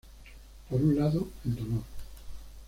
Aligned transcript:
Por 0.67 0.81
un 0.81 0.97
lado, 0.97 1.27
el 1.45 1.55
dolor. 1.55 1.83